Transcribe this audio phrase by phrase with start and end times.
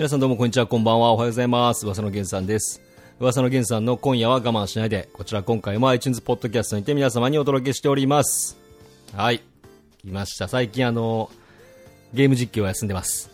[0.00, 1.84] 皆さんどうもこんにちは、こんばんは、おはようございます。
[1.84, 2.80] 噂の源さんです。
[3.18, 8.56] 噂の源さんの今夜は我慢しないで、こちら今回も iTunes ポッドキャストにて皆様にお届けしております。
[9.14, 9.42] はい。
[9.98, 10.48] 来ました。
[10.48, 11.30] 最近あの、
[12.14, 13.30] ゲーム実況を休んでます。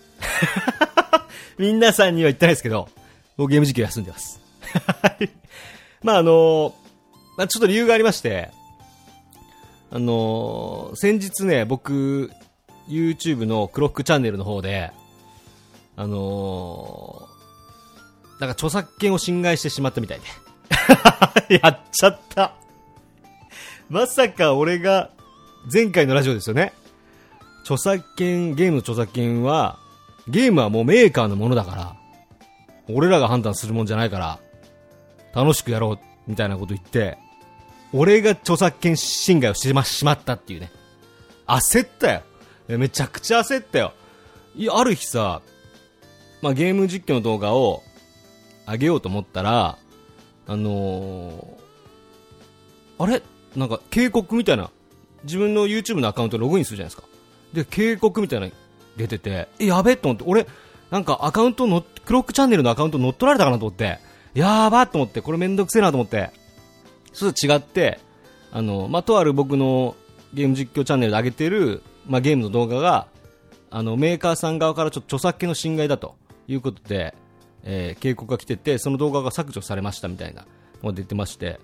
[1.57, 2.89] 皆さんには言ってないですけど、
[3.37, 4.41] 僕ゲーム実況休んでます。
[5.05, 5.31] はい
[6.03, 6.75] まああの、
[7.37, 8.51] まあちょっと理由がありまして、
[9.93, 12.33] あの先日ね、僕、
[12.89, 14.91] YouTube のクロックチャンネルの方で、
[15.97, 20.21] あのー、なんか著作権を侵害してしまったみたい
[21.49, 21.59] で。
[21.63, 22.53] やっちゃった。
[23.89, 25.11] まさか俺が、
[25.73, 26.73] 前回のラジオですよね。
[27.63, 29.79] 著作権、ゲームの著作権は、
[30.29, 31.97] ゲームはもうメーカーのものだから、
[32.89, 34.39] 俺らが判断するもんじゃないから、
[35.35, 37.19] 楽しくやろう、みたいなこと言って、
[37.93, 40.71] 俺が著作権侵害をしてしまったっていうね。
[41.47, 42.23] 焦ったよ。
[42.69, 43.93] めちゃくちゃ焦ったよ。
[44.57, 45.43] いや、ある日さ、
[46.47, 47.83] まあ、ゲーム実況の動画を
[48.69, 49.79] 上げようと思ったら、
[50.47, 53.21] あのー、あれ？
[53.57, 54.71] なんか警告みたいな、
[55.25, 57.09] 自分の YouTube のアカウントログインするじゃないですか。
[57.53, 58.49] で、警告みたいな
[58.97, 60.47] 出てて、え、やべえと思って、俺、
[60.93, 63.99] なんかアカウントの、クロックチャンネルのアカウント乗っ取られたかなと思って、
[64.35, 66.31] やーばーと思って、これめんどくせえなと思って、
[67.13, 67.99] それと違って、
[68.53, 69.97] あの、まあ、とある僕の
[70.33, 73.09] ゲーム実況チャンネルで上げてる、まあ、ゲームの動画が、
[73.69, 76.15] あの、メーカーさん側からちょっと著作権の侵害だと
[76.49, 77.15] いうことで、
[77.65, 80.47] えー警告が来てて、その動画が削除されましたみたいな
[80.83, 81.61] のが出てまして、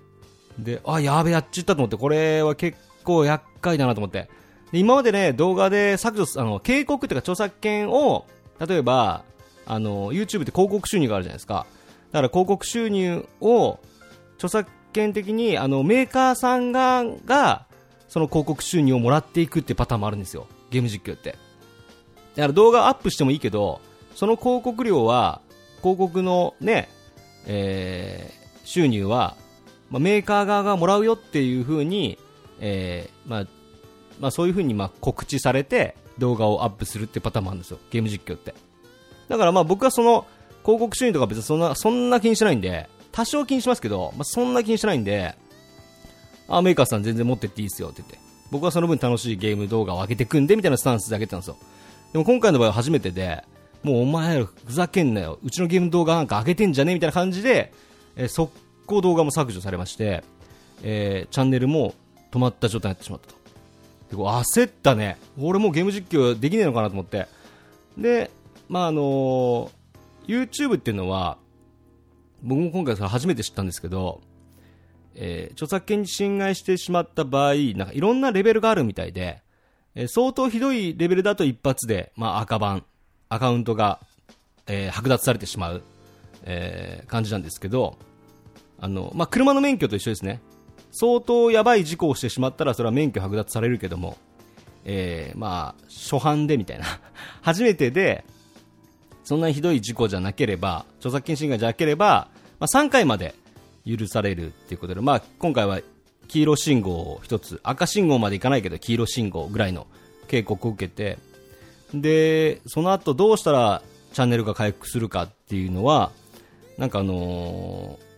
[0.59, 4.29] で、あ、やべ、やっちったと思って、これは結構厄介だなと思って。
[4.71, 8.25] で今までね、動画で削除、あの、警告っていうか著作権を、
[8.65, 9.23] 例えば、
[9.65, 11.65] あの、YouTube って広告収入があるじゃないですか。
[12.11, 13.79] だから広告収入を、
[14.35, 17.65] 著作権的に、あの、メーカーさんが、が、
[18.07, 20.47] その広告収入をもらっていくってパターンもあるんですよ。
[20.69, 21.31] ゲーム実況って。
[21.31, 21.35] だ
[22.43, 23.81] から動画アップしてもいいけど、
[24.15, 25.41] その広告料は、
[25.81, 26.89] 広告のね、
[27.45, 29.35] えー収入は、
[29.89, 32.17] まあ、メーカー側がもらうよっていう風に、
[32.59, 33.47] えーまあ、
[34.19, 37.79] まあそういう風にまあ告知されて動画をアップするってパターンもあるんですよ。
[37.91, 38.53] ゲーム実況って。
[39.29, 40.25] だからまあ僕はその
[40.63, 45.35] 広告収入とか別にそんな、そんな気にしないんで、多少気にしますけど、まあそんな気にしないんで、
[46.47, 48.17] あ、メーカーさん全然持ってっていいですよって言って。
[48.51, 51.57] 僕はその分楽しいゲーム動画を上げてくんでみたいなスタンスで上げてたんですよ。
[52.13, 53.43] でも今回の場合は初めてで、
[53.83, 55.39] もうお前らふざけんなよ。
[55.43, 57.73] うちのゲーム動画なんか上げてんじゃねみたいな感じで、
[58.15, 58.51] えー速
[58.85, 60.23] 攻動画も削除されまして、
[60.81, 61.93] えーチャンネルも
[62.31, 63.35] 止まった状態になってしまったと。
[64.09, 65.17] でこう焦ったね。
[65.39, 67.27] 俺もうゲーム実況できねえのかなと思って。
[67.97, 68.31] で、
[68.69, 69.69] まああのー
[70.25, 71.37] YouTube っていうのは、
[72.41, 74.21] 僕も今回それ初めて知ったんですけど、
[75.15, 79.41] えー著作権に侵害してしまった場合、なんかいろんなレベルがあるみたいで、
[79.95, 82.83] えー相当ひどいレベルだと一発で、まあ、赤番、
[83.33, 83.99] アカウントが、
[84.67, 85.83] えー剥奪されてしまう、
[86.43, 87.97] えー感じなんですけど、
[88.79, 90.41] あの、まあ、車の免許と一緒ですね。
[90.91, 94.17] 相当やばい事故をしてしまったら、それは免許剥奪されるけども、
[94.85, 96.85] えーまあ、初犯でみたいな。
[97.41, 98.23] 初めてで、
[99.23, 102.27] そんなにひどい事故じゃなければ、著作権侵害じゃなければ、
[102.59, 103.33] まあ、3回まで
[103.87, 105.81] 許されるっていうことで、まあ、今回は
[106.27, 109.87] 黄色信号を一つ、赤信号までいかないけど、黄色信号ぐらいの
[110.27, 111.17] 警告を受けて、
[111.93, 113.81] で、その後どうしたら
[114.13, 116.11] チャンネルが回復するかっていうのは、
[116.77, 118.13] なんかあのー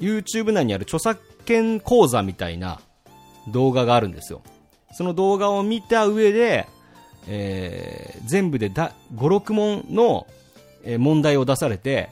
[0.00, 2.80] YouTube 内にある著作権講座みたいな
[3.52, 4.42] 動画があるんですよ。
[4.94, 6.66] その動画を見た上で、
[7.28, 10.26] えー全部でだ5、6問の、
[10.84, 12.10] えー問題を出されて、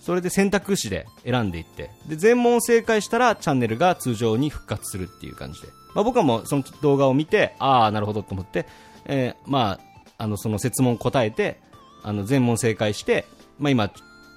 [0.00, 5.68] それで選択肢で選んでいって、で、全問正解したらチャンネルが通常に復活するっていう感じで。
[5.94, 8.66] まあ、僕はもうその動画を見て、ああ、なるほどと思って、
[9.06, 9.89] えーまあ、
[10.20, 11.58] あの、その設問答えて、
[12.02, 13.24] あの、全問正解して、
[13.58, 13.94] まあ今、チ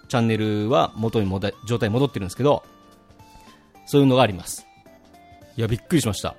[0.10, 2.64] ャンネルは元に戻状態に戻ってるんですけど、
[3.86, 4.66] そういうのがあります。
[5.58, 6.36] いや、びっくりしました。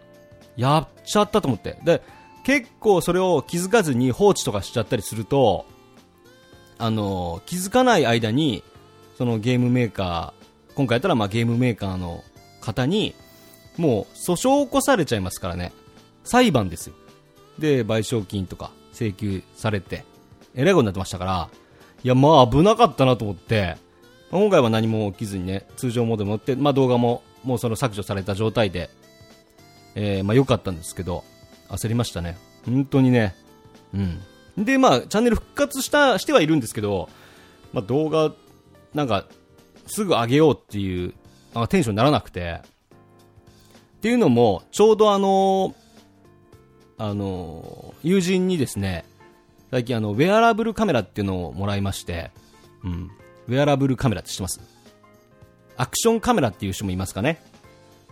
[0.56, 1.78] やっちゃったと思って。
[1.84, 2.02] で、
[2.44, 5.66] 結構それを気づかずに放置とかしちゃったりすると、
[6.78, 8.64] あの、気づかない間に、
[9.18, 12.24] そのゲームメーカー、今回やったらまあゲームメーカーの
[12.62, 13.14] 方に、
[13.76, 15.72] もう訴訟を起こされちゃいますからね。
[16.24, 16.94] 裁判ですよ。
[17.58, 20.04] で、賠償金とか請求されて、
[20.54, 21.48] えらいことになってましたから、
[22.02, 23.76] いや、まあ危なかったなと思って、
[24.30, 28.90] まあ今回は何も起きずにね、通常モードに戻って、まあ動画ももうその削除された状態で、
[29.94, 31.24] えーまあ良かったんですけど、
[31.68, 32.38] 焦りましたね。
[32.64, 33.34] 本当にね。
[33.92, 34.64] うん。
[34.64, 37.08] で、まあ、チャンネル復活した、してはいるんですけど、
[37.72, 38.32] まあ動画、
[38.94, 39.26] なんか、
[39.86, 41.12] すぐ上げようっていう、
[41.54, 45.74] なんかテンションにならなくて、っていうのも、ちょうどあの、
[46.98, 49.04] あの、友人にですね、
[49.70, 52.30] 最近あの、ウェアラブルカメラっていうのをもらいまして、
[52.84, 53.10] うん。
[53.48, 54.60] ウェアラブルカメラって知ってます？
[55.76, 57.42] アクションカメラっていう人もいますかね？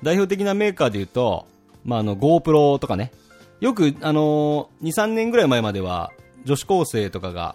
[0.02, 1.46] 代表的なメーカーで言うと、
[1.84, 3.12] まあ、あの、GoPro とかね。
[3.60, 6.10] よく、あのー、2、3年ぐらい前までは、
[6.44, 7.54] 女子高生とかが、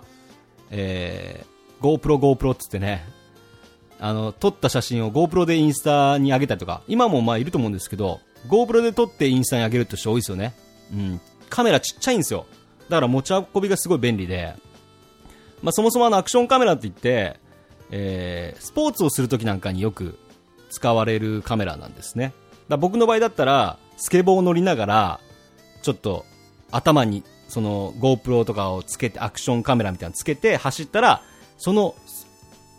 [0.71, 3.03] えー、GoPro、GoPro っつってね、
[3.99, 10.53] あの、撮った写真を GoPro でインスタに上げたりとか、今もまあいると思うんですけど、GoPro で撮ってインスタに上げるって人多いですよね。
[10.93, 11.21] うん。
[11.49, 12.45] カメラちっちゃいんですよ。
[12.89, 14.55] だから持ち運びがすごい便利で、
[15.61, 17.39] まあ、そもそもあのアクションカメラって言って、
[17.91, 20.17] えー、スポーツをするときなんかによく
[20.69, 22.33] 使われるカメラなんですね。
[22.69, 25.19] だ僕の場合だったら、スケボーを乗りながら、
[25.81, 26.25] ちょっと
[26.71, 31.21] 頭にその GoPro とかをつけて、アクションカメラみたいなのつけて走ったら、
[31.57, 31.95] その、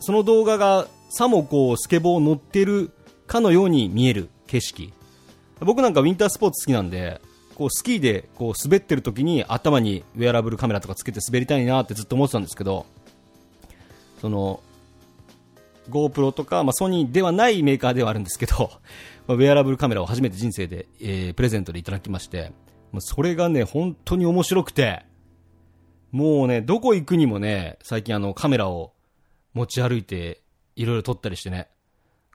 [0.01, 2.93] その動画がさもこうスケボーを乗ってる
[3.27, 4.93] かのように見える景色。
[5.61, 7.21] 僕なんかウィンタースポーツ好きなんで、
[7.59, 12.87] こうスキーでこう滑ってる時に頭にウェアラブルカメラとかつけて滑りたいなってずっと思ってたんですけど、
[14.21, 14.63] その、
[15.91, 18.71] GoPro とか、まあ、ソニーではないメーカーではあるんですけど、
[19.27, 22.53] まあ、ウェアラブルカメラを初めて人生で、えー、プレゼントでいただきまして、
[22.93, 25.05] もうそれがね、本当に面白くて、
[26.13, 28.93] もうね、どこ行くにもね、最近あのカメラを
[29.53, 30.43] 持ち歩いて、
[30.77, 31.69] いろいろ撮ったりしてね、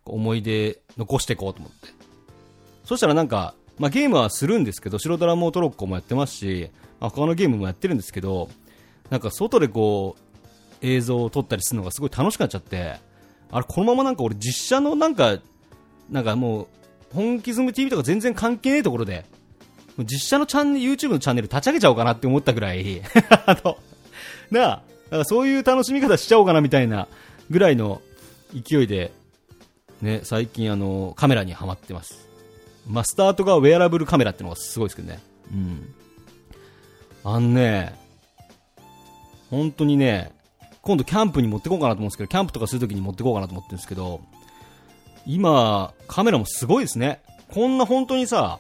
[0.06, 1.88] 思い出残していこうと思って。
[2.84, 8.50] そしたらなんか、まあ、ゲームはするんですけど、白ドラモートロッコもやってますし、まあ、他のゲームもやってるんですけど、
[9.10, 10.24] なんか外でこう、
[10.82, 12.96] 映像を撮ったりするのがすごい楽しくなっちゃって、
[13.52, 15.38] あれ、このままなんか俺実写のなんか、
[16.10, 16.68] なんかもう、
[17.14, 19.26] 本気ズム TV とか全然関係ねえところで、
[20.00, 23.02] 実写のチャンネル、YouTube のチャンネル立ち上げちゃおうかなって思ったぐらい
[23.46, 23.78] あの、
[24.50, 24.82] なあ、
[25.12, 27.08] だかそういう楽しみ方しちゃおうかなみたいな
[27.50, 28.02] ぐらいの
[28.54, 29.12] 勢いで、
[30.02, 32.28] ね、最近あの、カメラにはまってます。
[32.88, 35.20] ま、スタートがウェアラブルカメラってのがすごいですけどね。
[35.52, 35.96] うん。
[37.24, 37.96] あんね、
[39.50, 40.32] 本当にね、
[40.82, 44.22] 今度キャンプに持ってこうかなと思うんですけど、キャンプとかするときに持ってこうかなと思ってるんですけど、
[45.26, 47.22] 今、カメラもすごいですね。
[47.50, 48.60] こんな本当にさ、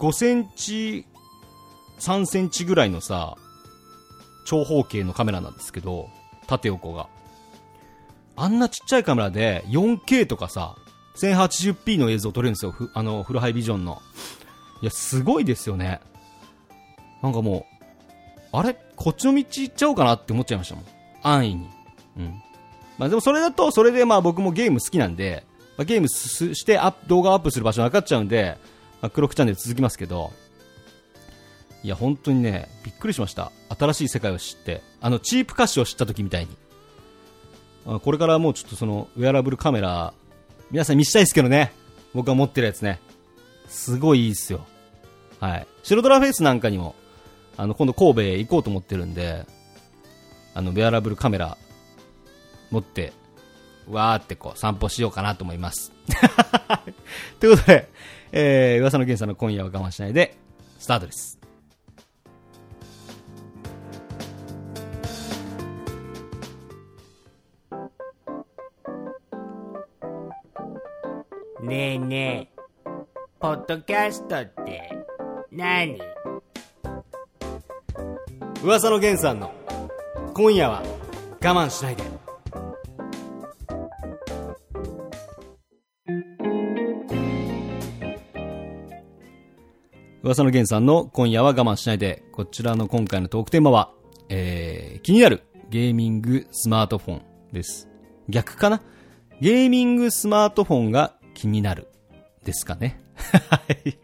[0.00, 1.06] 5センチ、
[2.00, 3.36] 3センチぐらいのさ、
[4.44, 6.08] 長方形のカメラなんですけど、
[6.46, 7.08] 縦横が。
[8.34, 10.76] あんなちっちゃいカメラで 4K とかさ、
[11.20, 12.74] 1080p の映像撮れるんですよ。
[12.94, 14.00] あの、フルハイビジョンの。
[14.82, 16.00] いや、すごいですよね。
[17.22, 17.66] なんかも
[18.52, 18.76] う、あれ？
[18.96, 20.84] こっちの道行っちゃおうかなって思っちゃいましたもん。
[21.22, 21.68] 安易に。
[22.18, 22.42] うん。
[22.96, 25.44] まあでもそれだと、それでまあ僕もゲーム好きなんで、
[25.76, 28.56] まあ、ゲームしてアップ動画アップする場所分かっちゃうんで、
[29.00, 30.32] まあ、クロックチャンネル続きますけど、
[31.84, 33.52] いや、本当にね、びっくりしました。
[33.78, 34.82] 新しい世界を知って。
[35.00, 38.00] あの、チープ歌詞を知った時みたいに。
[38.00, 40.12] これからもうちょっとその、ウェアラブルカメラ
[40.70, 41.72] 皆さん見したいですけどね。
[42.14, 43.00] 僕が持ってるやつね。
[43.68, 44.66] すごいいいっすよ。
[45.40, 45.66] はい。
[45.82, 46.94] 白ドラフェイスなんかにも、
[47.56, 49.46] あの、今度神戸へ行こうと思ってるんで、
[50.54, 51.56] あの、ベアラブルカメラ
[52.70, 53.14] 持って、
[53.88, 55.92] わーってこう散歩しようかなと思います。
[57.40, 57.88] ということで、
[58.32, 60.36] えー、噂の源さんの今夜は我慢しないで、
[60.78, 61.37] スタートです。
[71.68, 72.60] ねえねえ、
[73.38, 74.90] ポッドキャストって
[75.52, 75.98] 何？
[78.62, 79.52] 噂の源さんの
[80.32, 82.04] 今夜は我慢しないで。
[90.22, 93.92] 噂の源さんの今夜は我慢しないで、こちらの今回のトークテーマは、
[94.30, 97.22] えー、気になるゲーミングスマートフォン
[97.52, 97.90] です。
[98.26, 98.80] 逆かな？
[99.42, 101.86] ゲーミングスマートフォンが気になる。
[102.44, 103.00] ですかね。
[103.48, 103.96] はい。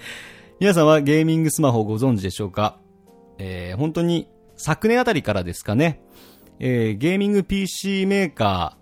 [0.58, 2.78] 皆さんはゲーミングスマホご存知でしょうか？
[3.36, 4.26] えー、本当に
[4.56, 6.00] 昨年あたりからですかね、
[6.58, 8.76] えー、ゲーミング PC メーカ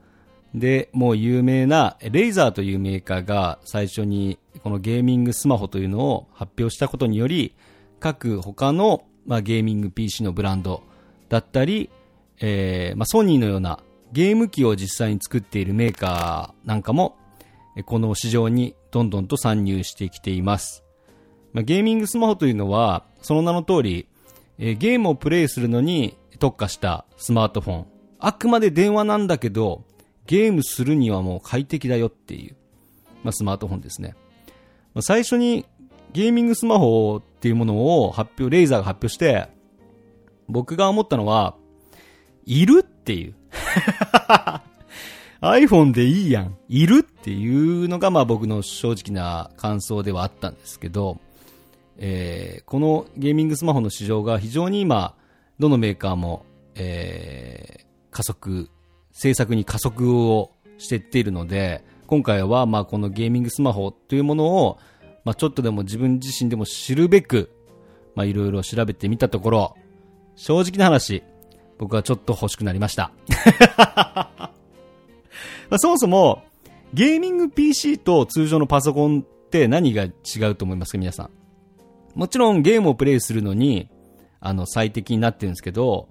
[0.54, 7.54] ーでもう有名なレイザーというメーカーが最初にこのゲーミングスマホというのを発表したことにより
[7.98, 10.82] 各他の、まあ、ゲーミング PC のブランド
[11.28, 11.90] だったり、
[12.40, 13.80] えーまあ、ソニーのような
[14.12, 17.16] ゲーム機を実際に作っているメーカーなんかも
[17.84, 20.84] この市場にどんどんと参入してきています。
[21.52, 24.08] まあ、ゲーミングスマホというのは、その名の通り、
[24.58, 27.86] え、ゲームをプレイするのに特化したスマートフォン。
[28.18, 29.84] あくまで電話なんだけど、
[30.26, 32.56] ゲームするにはもう快適だよっていう、
[33.22, 34.14] まあ、スマートフォンですね。
[34.94, 35.66] まあ、最初に
[36.12, 39.48] ゲーミングスマホっていうものを発表、レイザーが発表して、
[40.48, 41.56] 僕が思ったのは、
[42.44, 43.34] いるっていう。
[45.50, 46.56] iPhone でいいやん。
[46.68, 51.18] いるっていうのが、まあ僕の正直な感想ではあったんですけど、
[51.98, 55.14] えー、このゲーミングスマホの市場が非常に今、
[55.58, 58.70] どのメーカーも、えー、加速、
[59.12, 64.78] 制作に加速をしていっているので、今回は、まあ、このゲーミングスマホというものを、
[65.24, 67.50] まあ、ちょっとでも自分自身でも知るべく、
[68.14, 69.76] まあ、いろいろ調べてみたところ、
[70.36, 71.22] 正直な話、
[71.78, 73.10] 僕はちょっと欲しくなりました。
[75.70, 76.44] まあ、そもそも、
[76.94, 80.12] ゲーミング PC と通常のパソコンって何が違
[80.50, 81.30] うと思いますか皆さん？
[82.14, 83.90] もちろんゲームをプレイするのに、
[84.40, 86.08] あの、最適になってるんですけど、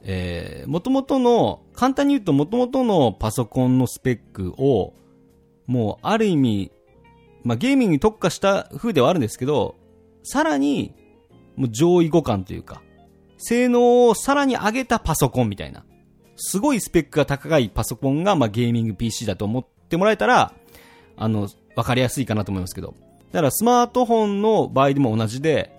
[0.00, 4.94] えー、元々の、簡単に言うと元々のパソコンのスペックを、
[5.66, 6.72] もうある意味、
[7.42, 9.76] まあ、ゲーミングに特化した風ではあるんですけど、
[10.22, 10.94] さらに、
[11.56, 12.82] もう上位互換というか、
[13.38, 15.84] 性能をさらに上げたパソコンみたいな。
[16.36, 20.52] すごいスペックが高いパソコンが、まあ、ゲーミング PC だと思ってもらえたら、
[21.16, 22.94] あの、わかりやすいかなと思いますけど。
[23.32, 25.72] だからスマートフォンの場合でも同じで、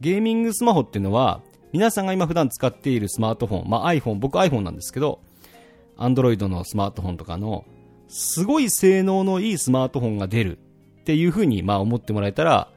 [0.00, 1.40] ゲーミングスマホっていうのは、
[1.72, 5.20] 皆さんが今普段使っているスマートフォン、まあ iPhone、僕 iPhone なんですけど、
[5.98, 7.64] Android のスマートフォンとかの、
[8.08, 10.58] すごい性能のいいスマートフォンが出る
[11.00, 12.70] っていう風にまあ思ってもらえたら、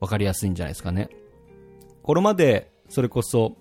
[0.00, 1.08] わかりやすいんじゃないですかね。
[2.02, 3.56] これまで、それこそ、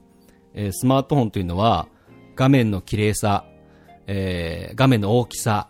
[0.54, 1.88] えー、スマートフォンというのは、
[2.36, 3.46] 画面の綺麗さ、
[4.08, 5.70] えー、画面の大きさ、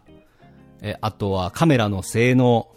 [0.81, 2.69] えー、あとはカメラの性能、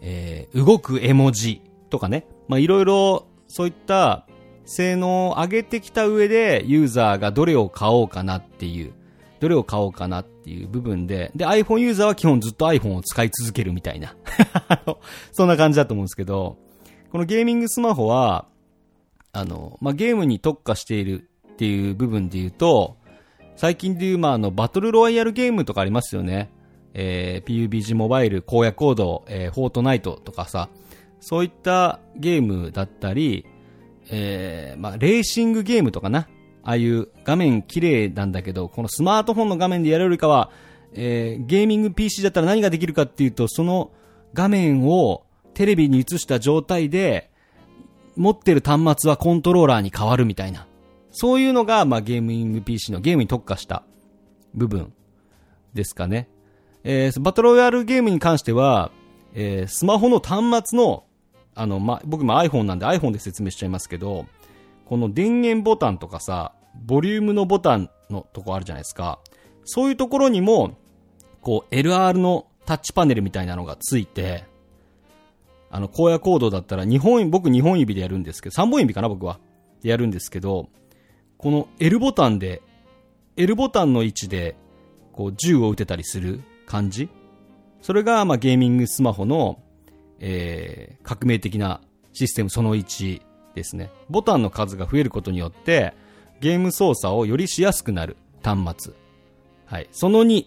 [0.00, 2.26] えー、動く絵文字とかね。
[2.48, 4.26] ま、いろいろ、そういった
[4.64, 8.92] 性能を上げてきた上で、ユーザーがどれを買おうかなっていう、
[9.40, 14.16] どれを買おうかなっていう部分で、で、iPhone ユーザーは基本ずっと iPhone を使い続けるみたいな。
[15.32, 16.56] そんな感じだと思うんですけど、
[17.10, 18.46] このゲーミングスマホは、
[19.32, 22.96] あの、まあ、ゲームに特化しているっていう部分で言うと、
[23.56, 26.50] 最近で言う、まあ、あの、バトルロワイヤルゲームとかありますよね。
[26.94, 30.68] えー、PUBG モバイル、荒野コード、えー、フォートナイトとかさ、
[31.20, 33.46] そういったゲームだったり、
[34.10, 36.28] えー、まあ、レーシングゲームとかな。
[36.66, 40.50] ああいう画面綺麗なんだけど、このスマートフォンの画面でやるよりかは、
[40.94, 43.90] えー、ゲーミング PC だったら何ができるかっていうと、その
[44.32, 47.30] 画面をテレビに映した状態で、
[48.16, 50.66] 持ってる端末はコントローラーに変わるみたいな。
[51.16, 53.84] そういうのが、まあ、ゲーミング PC のゲームに特化した
[54.52, 54.92] 部分
[55.72, 56.28] ですかね。
[56.82, 58.90] えー、バトルロイヤルゲームに関しては、
[59.32, 61.04] えー、スマホの端末の、
[61.54, 64.26] あの、まあ、僕も iPhone なんで iPhone で説明しちゃいますけど、
[64.86, 69.20] この電源ボタンとかさ、ボリュームのボタンのとこあるじゃないですか。
[69.64, 70.76] そういうところにも、
[71.40, 74.44] こう、LR のタッチパネルみたいなのがついて、
[75.70, 79.38] あの、荒野コードだったら2本、僕2本指でやるんですけど、3本指かな僕は。
[79.82, 80.68] でやるんですけど、
[81.38, 82.62] この L ボタンで、
[83.36, 84.56] L ボタンの位置で、
[85.12, 87.08] こう、銃を撃てたりする感じ
[87.82, 89.60] それが、まあ、ゲーミングスマホの、
[90.20, 91.80] えー、革命的な
[92.12, 93.20] システムその1
[93.54, 93.90] ですね。
[94.08, 95.94] ボタンの数が増えることによって、
[96.40, 98.94] ゲーム操作をよりしやすくなる端末。
[99.66, 99.88] はい。
[99.92, 100.46] その2、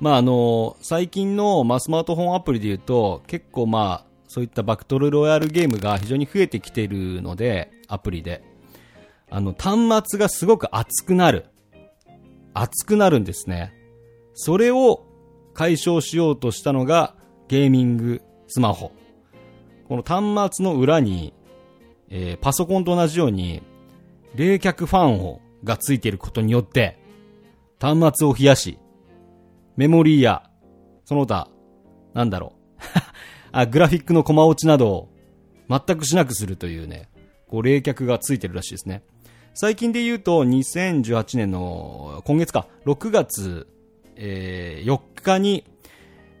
[0.00, 8.42] まあ、あの、最近の、まあ、スマートフォンアプリで言うと、結構まあ、そういったバクトルロイヤルゲームが非常に増えてきているので、アプリで。
[9.30, 11.46] あの、端末がすごく熱くなる。
[12.52, 13.72] 熱くなるんですね。
[14.34, 15.06] それを
[15.54, 17.14] 解消しようとしたのが
[17.48, 18.92] ゲーミングスマホ。
[19.88, 21.32] この端末の裏に、
[22.08, 23.62] えー、パソコンと同じように
[24.34, 26.98] 冷却ファンをがついていることによって、
[27.80, 28.78] 端末を冷やし、
[29.76, 30.50] メモリーや、
[31.04, 31.48] その他、
[32.14, 32.82] なんだろう
[33.52, 35.08] あ、グラフィックのコマ落ちなどを
[35.68, 37.08] 全くしなくするというね、
[37.46, 39.02] こう冷却がついてるらしいですね。
[39.54, 43.66] 最近で言うと、2018年の今月か、6月
[44.22, 45.64] えー、4日に、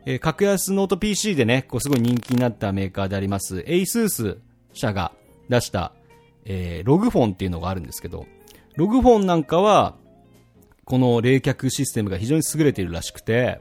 [0.04, 4.38] えー、格安ノート PC でね、こうすごい人気になったメーカーであります、ASUS
[4.74, 5.12] 社が
[5.48, 5.92] 出した、
[6.44, 8.26] えー、 ROG Phone っていうのがあるんですけど、
[8.76, 9.96] ROG Phone なんかは、
[10.84, 13.60] この冷却システムが非常に優れているらしくて、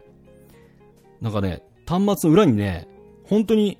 [1.21, 2.89] なんかね、端末の裏にね、
[3.23, 3.77] 本当に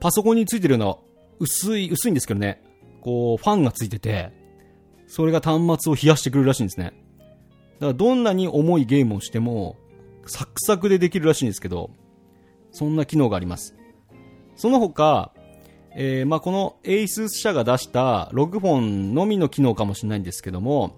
[0.00, 0.96] パソコンについてるような
[1.40, 2.62] 薄い、薄いんですけどね、
[3.02, 4.32] こう、ファンがついてて、
[5.08, 6.92] それが端末を冷やしてくれるらしいんですね。
[7.80, 9.76] だからどんなに重いゲームをしても、
[10.26, 11.90] サクサクでできるらしいんですけど、
[12.70, 13.74] そんな機能があります。
[14.54, 15.32] その他、
[15.94, 20.96] えー、まあ、この ASUS 社が出したログフォンのみの機能かもしれないんですけども、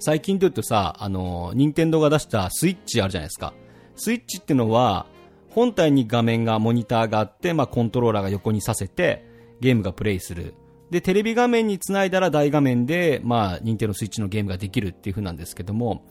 [0.00, 3.54] 最近というとさ、あの、任天堂が出したスイッチあるじゃないですか。
[3.94, 5.06] スイッチっていうのは、
[5.50, 9.24] 本体に画面が、モニターがあって、まあ、コントローラーが横にさせて、
[9.60, 10.54] ゲームがプレイする。
[10.90, 16.04] で、テレビ画面につないだら大画面で、まあ、任天堂スイッチのゲームができるっていう風なんですけども、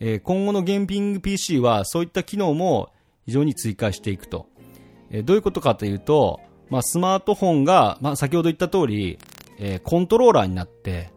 [0.00, 2.90] えー、今後のゲーミング PC はそういった機能も
[3.26, 4.48] 非常に追加していくと。
[5.10, 9.18] えー、どういうことかというと、まあ、スマートフォンが、まあ、先ほど言った通り、
[9.58, 11.10] えー、コントローラーになって、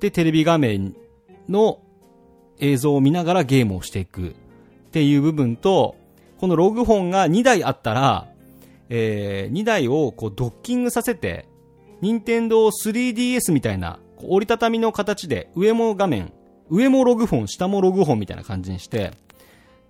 [0.00, 0.94] でテレビ画面
[1.48, 1.80] の
[2.58, 4.32] 映像を見ながらゲームをしていくっ
[4.92, 5.96] ていう部分と、
[6.38, 8.28] このログ本が2台あったら、
[8.88, 11.46] えー、2台をこうドッキングさせて、
[12.00, 16.32] 任天堂 3DS みたいな、折りたたみの形で上も画面、
[16.70, 19.12] 上もログ本、下もログ本みたいな感じにして、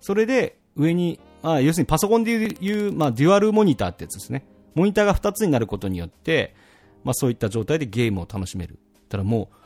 [0.01, 4.45] それで上に、まあ、要するにパソコンでいう、まあ、デュアルモニターってやつですね。
[4.75, 6.55] モニターが2つになることによって、
[7.03, 8.79] まあ、そういった状態でゲームを楽しめる。
[9.09, 9.57] ただもう、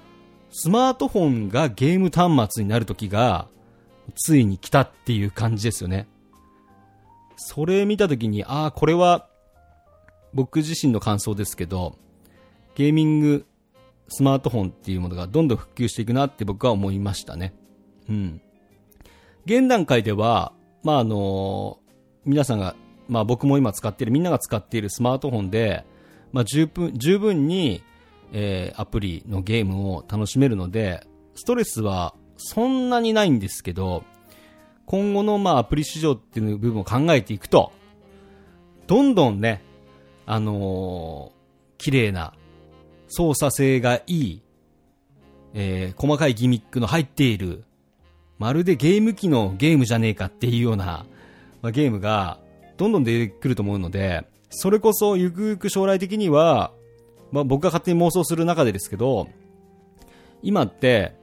[0.52, 3.48] スマートフォンがゲーム端末になる時が、
[4.16, 6.06] ついに来たっていう感じですよね。
[7.36, 9.28] それ見た時に、ああ、これは、
[10.34, 11.96] 僕自身の感想ですけど、
[12.74, 13.46] ゲーミング
[14.08, 17.54] スマートフォンっていうものがどんどん普及していくなって僕は思いましたね。
[18.08, 18.40] うん。
[19.46, 21.78] 現段階では、まあ、あの
[22.24, 22.74] 皆さんが、
[23.08, 25.84] まあ僕も今使っている、みんなが使っているスマートフォンで、
[26.32, 27.82] まあ十分、十分に、
[28.32, 34.04] えー、アプリのゲームを楽しめるので、ストレスはそんなにないんですけど、
[34.86, 37.72] 今後のまあアプリ市場っていう部分を考えていくと、
[38.86, 39.62] どんどんね、
[40.26, 42.34] あのー、綺麗な
[43.10, 44.42] 操作性がいい、
[45.52, 47.64] えー、細かいギミックの入っている、
[48.38, 51.04] まるでゲーム機のゲームじゃねえかっていうような、
[51.60, 52.38] まあ、ゲームが
[52.78, 56.72] どんどん出てくると思うので、それこそゆくゆく将来的には、
[57.32, 59.28] まあ、僕が勝手に妄想する中でですけど、
[60.42, 61.14] 今って、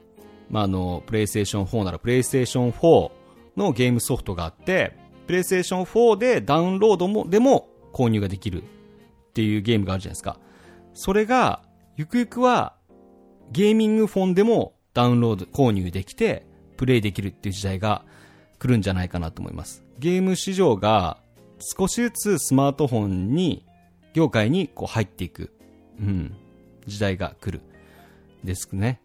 [0.50, 3.10] まあ、あの、プレイステーション4ならプレイステーション4
[3.56, 4.94] のゲームソフトがあって、
[5.26, 8.66] プレイステーション4でダウンロードも、でも購入ができるっ
[9.34, 10.38] ていうゲームがあるじゃないですか。
[10.94, 11.62] それが、
[11.98, 12.76] ゆくゆくは、
[13.50, 18.04] ゲーミングフォンでもダウンロード、購入できて、プレイできるっていう時代が
[18.60, 19.82] 来るんじゃないかなと思います。
[19.98, 21.18] ゲーム市場が
[21.58, 23.66] 少しずつスマートフォンに、
[24.14, 25.52] 業界にこう入っていく、
[25.98, 26.36] うん、
[26.86, 27.64] 時代が来る。
[28.44, 29.00] ですね。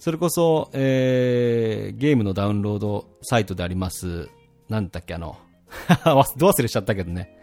[0.00, 4.28] それこそ、えー、ゲームのダウンロードサイトであります、
[4.68, 5.38] なんだっけ、あの、
[6.36, 7.38] ど忘れしちゃったけどね。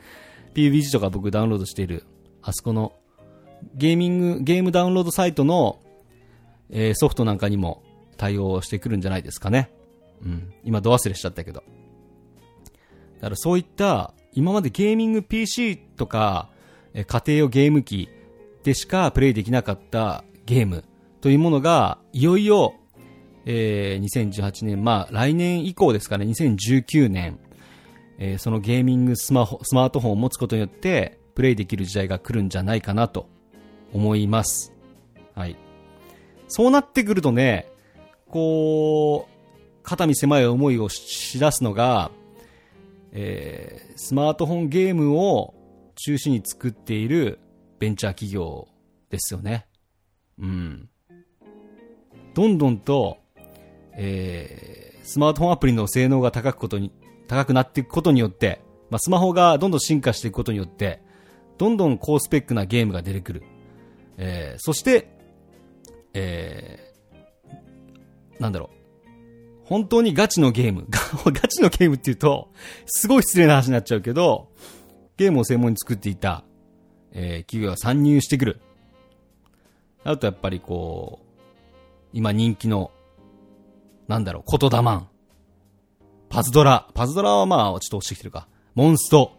[0.53, 2.03] PUBG とか僕ダウンロードしている、
[2.41, 2.91] あそこの
[3.73, 5.79] ゲーミング、ゲームダウンロードサイトの、
[6.69, 7.83] えー、ソフトなんかにも
[8.17, 9.71] 対応してくるんじゃないですかね。
[10.23, 10.53] うん。
[10.63, 11.63] 今、度忘れしちゃったけど。
[13.15, 16.49] だからそういった、今までゲーミング PC とか、
[16.93, 18.09] えー、家庭用ゲーム機
[18.63, 20.83] でしかプレイできなかったゲーム
[21.21, 22.75] というものが、いよいよ、
[23.45, 27.39] えー、2018年、まあ来年以降ですかね、2019年、
[28.17, 33.27] えー、そのゲーミングスマホ、スマートフォンを持つことによって、プレイできる時代が来るんじゃないかなと
[33.95, 34.73] 思います。
[35.33, 35.55] はい。
[36.47, 37.67] そうなってくるとね、
[38.29, 42.11] こう、肩身狭い思いをしだすのが、
[43.13, 45.53] えー、スマートフォンゲームを
[45.95, 47.39] 中心に作っている
[47.79, 48.67] ベンチャー企業
[49.09, 49.65] ですよね。
[50.39, 50.89] うん。
[52.33, 53.17] どんどんと、
[53.93, 56.91] えー、スマートフォンアプリの性能が高くことに、
[57.27, 61.01] 高くなっていくことによって、まあ、スマホがどんどん進化していくことによって、
[61.57, 63.43] どんどん高スペックなゲームが出てくる。
[64.17, 65.07] えー、そして、
[66.13, 68.75] えー、なんだろう。
[69.65, 70.85] 本当にガチのゲーム。
[70.91, 72.51] ガチのゲームって言うと、
[72.85, 74.49] すごい失礼な話になっちゃうけど、
[75.17, 76.43] ゲームを専門に作っていた、
[77.11, 78.61] えー、企業が参入してくる。
[80.03, 81.25] あとやっぱりこう、
[82.13, 82.91] 今人気の、
[84.07, 85.09] なんだろう、コトダマン。
[86.29, 86.87] パズドラ。
[86.93, 88.47] パズドラはまあ、ちょっと落ちてきてるか。
[88.75, 89.31] モンスト。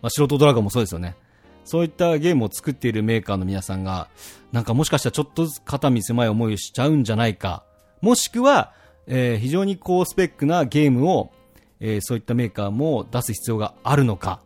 [0.00, 1.16] まあ、素人ドラゴンもそうですよね。
[1.64, 4.08] そういったゲームを作っているメーカーの皆さんが、
[4.52, 7.64] なんかもしかしたらちょっとずつ肩身狭い思いをしちゃうんじゃないか。
[8.00, 8.72] もしくは、
[9.06, 11.32] えー、非常に高スペックなゲームを、
[11.80, 14.40] えー、そういったメーカーも出す必要があるのか。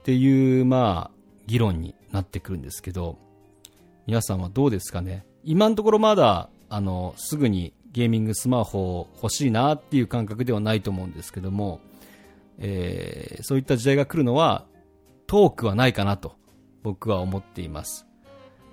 [0.00, 1.16] っていう、まあ、
[1.46, 3.18] 議論になってくるんですけど、
[4.06, 11.80] 皆さんはどうですかね今のところまだ、あの、すぐにゲーミングスマホ欲しいなっていう感覚ではないと思うんですけども、
[12.58, 14.64] えー、そういった時代が来るのは
[15.32, 16.36] 遠くはないかなと
[16.82, 18.06] 僕は思っています。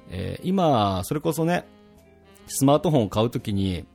[0.10, 1.64] えー、今、それこそね、
[2.48, 3.86] スマートフォンを買うときに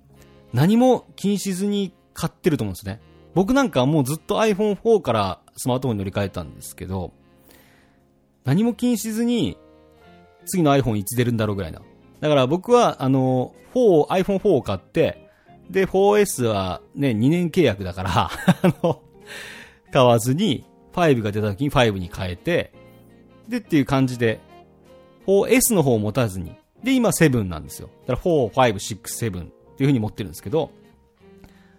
[0.55, 3.03] 何も気にしずに買ってると思うんですね。
[3.35, 7.13] 僕なんかはもうずっと iPhone4 からスマートフォンに乗り換えたんですけど、
[8.47, 9.59] 何も気にしずに
[10.47, 11.83] 次の iPhone いつ出るんだろうぐらいな。
[12.21, 15.29] だから僕はあの、4、iPhone4 を買って、
[15.69, 18.31] で、4S はね、2年契約だから
[18.63, 19.03] あの、
[19.93, 22.73] 買わずに、5が出た時に5に変えて、
[23.49, 24.41] でっていう感じで、
[25.27, 27.91] 4S の方を持たずに、で、今7なんですよ。
[28.07, 30.71] だから4、5、6、7っていう風に持ってるんですけど、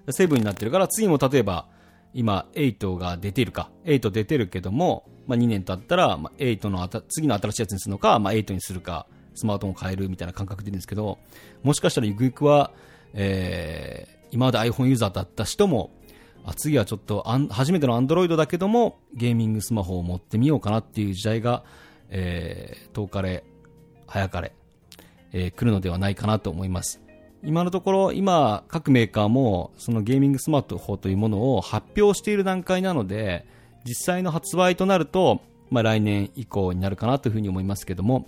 [0.08, 1.68] 7になってるから、次も例えば、
[2.14, 11.18] 今、8が出てるか、8出てるけども、まあ、2年経ったら、まあ、8のあた、次の新しいやつにするのか、まあ、8にするか、スマートフォンを買えるみたいな感覚でいるんですけど、
[11.64, 12.72] もしかしたらゆくゆくは、
[13.14, 15.92] えー、今まで iPhone ユーザーだった人も、
[16.46, 21.64] あ次はちょっとあん初めての Android だけども、ゲーミングスマホを持ってみようかなっていう時代が、
[22.10, 23.44] えー、遠かれ、
[24.08, 24.54] 早かれ、
[25.34, 27.02] えー、来るのではないかなと思います。
[27.44, 33.46] 今のところ、今、各メーカーも、そのゲーミングスマートフォンというものを発表している段階なので、
[33.84, 38.28] 実際の発売となると、まあ来年以降になるかなというふうに思いますけども、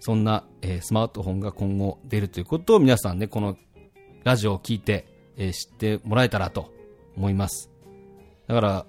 [0.00, 3.56] そんな、えースマートフォンが今後出るということを皆さんね、この
[4.24, 5.06] ラジオを聞いて、
[5.38, 6.75] えー知ってもらえたらと
[7.16, 7.70] 思います。
[8.46, 8.86] だから、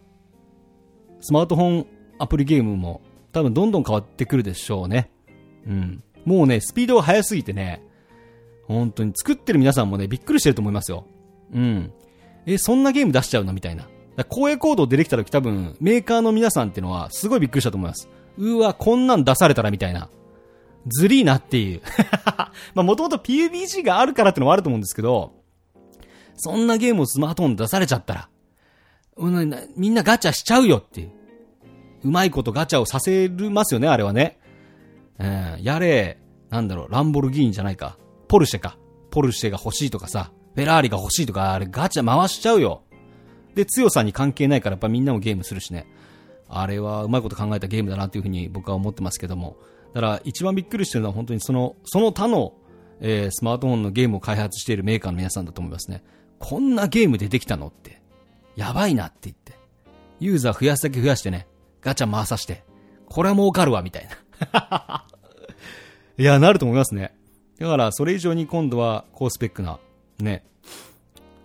[1.21, 1.87] スマートフォン
[2.19, 5.11] アプリゲームも多分どんどん変わってくるでしょうね。
[5.65, 6.03] うん。
[6.25, 7.83] もうね、スピードが速すぎてね、
[8.67, 11.05] 本当に作ってる皆さんもね、びっくりしてると思いますよ。
[11.53, 11.93] うん。
[12.45, 13.83] え、そんなゲーム出しちゃうのみたいな。
[14.15, 18.09] だから荒野行動出てきた時多分、メーカーの皆さんってのはすごいびっくりしたと思います。
[18.37, 20.09] うわ、こんなん出されたらみたいな。
[20.87, 21.81] ずりーなっていう。
[22.73, 25.33] まあもともと PUBG があるからってのはあると思うんですけど、
[26.37, 28.29] そんなゲームをスマートフォンで出されちゃったら、
[29.75, 31.11] みんなガチャしちゃうよっていう。
[32.03, 34.39] うまいことガチャをさせるますよね、あれはね。
[35.19, 36.19] うん、やれ、
[36.49, 37.97] なんだろう、ランボルギーニじゃないか。
[38.27, 38.77] ポルシェか。
[39.09, 42.83] ポルシェが欲しいとかさ、フェラーリが欲しいとか、あれガチャ回しちゃうよ。
[43.55, 45.87] で、強さに関係ないからやっぱみんなもゲームするしね。
[46.47, 49.57] あれはうまいこと考えたゲームだなっていうふうに僕は思ってますけども。
[49.93, 52.53] だから一番びっくりしてるのは本当にその、その他の、
[52.99, 56.03] えースマートフォンのゲームを開発しているメーカーの皆さんだと思いますね。
[56.39, 58.01] こんなゲームでできたのって、
[58.55, 59.57] やばいなって言って。
[60.19, 61.47] ユーザー増やすだけ増やしてね、
[61.81, 62.63] ガチャ回さして、
[63.07, 64.07] これは儲かるわ、みたい
[64.51, 65.05] な。
[66.17, 67.15] いや、なると思いますね。
[67.59, 69.79] だから、それ以上に今度は高スペックな、
[70.19, 70.43] ね、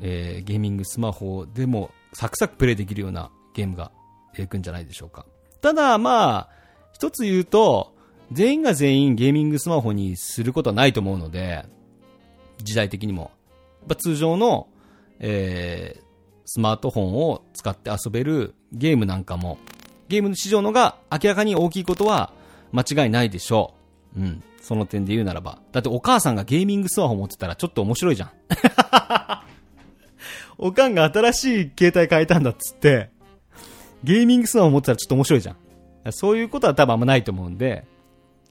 [0.01, 3.93] えーゲーミングスマホでもサクサクプレイできるようなゲームが
[4.35, 5.27] 出てくんじゃないでしょうか。
[5.61, 6.49] ただ、まあ、
[6.93, 7.95] 一つ言うと、
[8.33, 11.67] 全員が全員ゲーミングスマホにすることはないと思うので、
[12.63, 13.31] 時代的にも。
[13.81, 14.69] やっぱ通常の、
[15.23, 16.13] えー
[16.55, 19.57] スマートフォンを使って遊べるゲームなんかも、
[20.09, 22.31] ゲームの市場のが明らかに大きいことは
[22.73, 23.73] 間違いないでしょ
[24.15, 24.21] う。
[24.21, 24.43] うん。
[24.61, 25.61] その点で言うならば。
[25.73, 28.31] だってお母さんがゲーミングスマホ持ってたらちょっと面白いじゃん。
[30.59, 33.09] おかんが新しい携帯変えたんだっつって、
[34.05, 36.13] ゲーミングスマホ持ってたらちょっと面白いじゃん。
[36.13, 37.87] そういうことは多分あんまないと思うんで、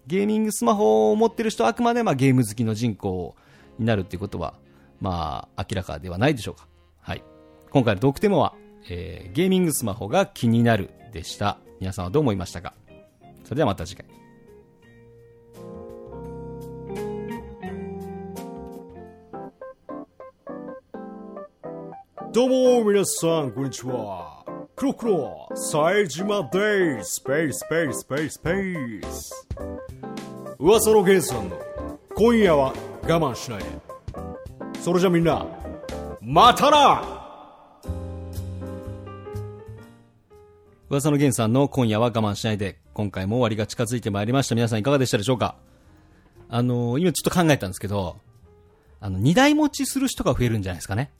[0.08, 3.36] ゲーミングスマホを持ってる人はあくまでまあゲーム好きの人口
[3.78, 4.56] になるっていうことは、
[5.02, 6.68] まあ明らかではないでしょうか。
[7.02, 7.24] はい。
[7.72, 8.54] 今回のトークテーマは、
[8.90, 11.58] えーゲーミングスマホが気になるでした。
[11.80, 12.74] 皆さんはどう思いましたか？
[13.44, 14.06] それではまた次回。
[22.34, 22.50] どう
[22.84, 24.46] も皆さんこんにちは
[24.78, 29.48] クロクロ冴島ですスペーススペーススペーススペース
[30.58, 31.60] 噂のゲンさんの
[32.16, 33.66] 今夜は我慢しないで
[34.82, 35.46] それじゃみんな
[36.22, 37.04] またな
[40.90, 44.56] 噂の源さんの今夜は我慢しないで、今回も終わりが近づいてまいりました。
[44.56, 45.56] 皆さんいかがでしたでしょうか？
[46.50, 48.18] あのー今ちょっと考えたんですけど、
[49.00, 51.12] あの、二台持ちする人が増えるんじゃないですかね。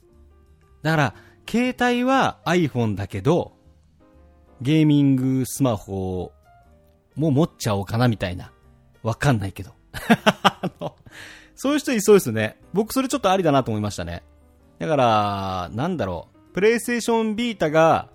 [0.82, 1.16] だから、
[1.48, 3.54] 携帯は iPhone だけど、
[4.60, 6.34] ゲーミングスマホ
[7.16, 8.52] も持っちゃおうかなみたいな。
[9.04, 9.72] わかんないけど。
[11.62, 12.58] そういう人いそうですね。
[12.74, 14.24] 僕それちょっとありだなと思いましたね。
[14.80, 16.54] だから、なんだろう。
[16.56, 18.10] プレイステーションビータが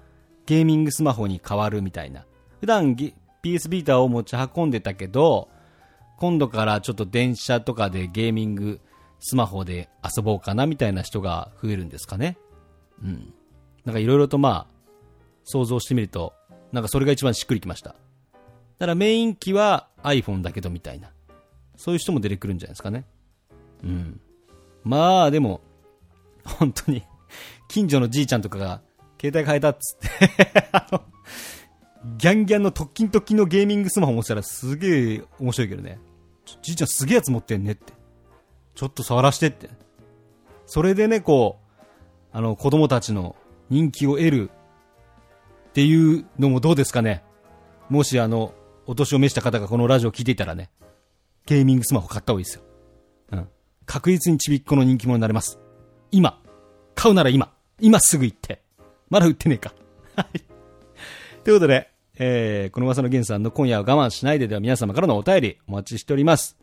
[0.46, 2.26] ゲーミングスマホに変わるみたいな。
[2.58, 5.48] 普段 PS ビータを持ち運んでたけど、
[6.18, 8.80] 今度からちょっと電車とかでゲーミング
[9.20, 12.38] スマホで遊ぼうかなみたいな人が増えるんですかね。
[13.00, 13.32] うん。
[13.84, 14.90] なんかいろいろとまあ、
[15.44, 16.34] 想像してみると、
[16.72, 17.90] なんかそれが一番しっくりきました。
[17.90, 17.96] だ
[18.80, 21.12] からメイン機は iPhone だけどみたいな。
[21.76, 23.04] そういう人も出てくるんじゃないですかね。
[23.86, 24.20] うん。
[24.84, 25.60] まあでも、
[26.44, 27.02] 本当に、
[27.68, 28.82] 近所のじいちゃんとかが、
[29.20, 31.02] 携帯変えたっつって、 あの、
[32.18, 35.98] ギャンギャンの特勤特勤のゲーミングスマホ持ってたらすげえ面白いけどね。
[36.62, 37.92] じいちゃんすげえやつ持ってんねって。
[38.74, 39.70] ちょっと触らしてって。
[40.66, 41.76] それでね、こう、
[42.32, 43.34] あの、子供たちの
[43.70, 44.50] 人気を得る
[45.70, 47.24] っていうのもどうですかね。
[47.88, 48.52] もしあの、
[48.86, 50.70] お年を召した方がこのラジオを聞いていたらね、
[51.46, 52.62] ゲーミングスマホ買った方がいいですよ。
[53.86, 55.58] 確実にちびっこの人気者になれます。
[56.10, 56.40] 今。
[56.94, 57.52] 買うなら今。
[57.80, 58.62] 今すぐ行って。
[59.08, 59.72] まだ売ってねえか。
[60.16, 60.40] はい。
[61.44, 66.56] ということで、えー、この噂の源さんの今夜は我慢しないででは皆様からのお便りお待ちしております。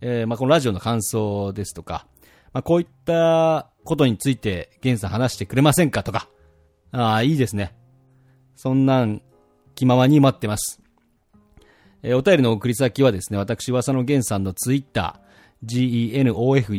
[0.00, 2.06] えー、まあこのラジオの感想ですとか、
[2.52, 6.28] まあこういったことについて源さん話してくれませんかとか。
[6.92, 7.74] ああ、いいですね。
[8.56, 9.22] そんなん、
[9.74, 10.80] 気ままに待ってます。
[12.02, 15.19] えーお便りの送り先はですね、私、噂の源さんのツイッタ
[15.64, 16.74] genofuwasa、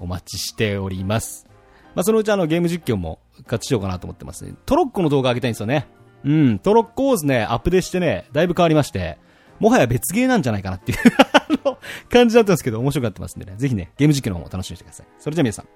[0.01, 1.47] お待ちしております。
[1.95, 4.55] まあ、そのうちあのゲーム実況も活しようかなと思ってますね。
[4.67, 5.87] トロッコの動画上げたいんですよね。
[6.25, 9.19] うん、トロッコーズね、アップデートしてね、だいぶ変わりまして、
[9.61, 10.99] もはや別ゲーなんじゃないかなっていう
[11.33, 11.79] あの
[12.11, 15.07] 感じだったんですけど、面白くなってますんでね、ぜひね、ゲーム実況の方も楽しみにしてください。
[15.19, 15.69] それじゃあ皆さん、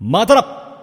[0.00, 0.77] またな